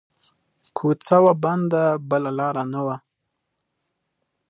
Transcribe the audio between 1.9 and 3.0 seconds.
بله لار نه وه